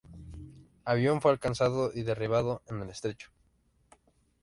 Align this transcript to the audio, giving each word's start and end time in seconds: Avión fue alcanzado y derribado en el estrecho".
Avión 0.83 1.21
fue 1.21 1.29
alcanzado 1.29 1.91
y 1.93 2.01
derribado 2.01 2.63
en 2.67 2.81
el 2.81 2.89
estrecho". 2.89 3.29